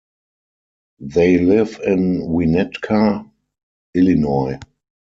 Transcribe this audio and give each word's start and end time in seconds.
They 0.99 1.37
live 1.37 1.79
in 1.85 2.21
Winnetka, 2.21 3.29
Illinois. 3.93 4.57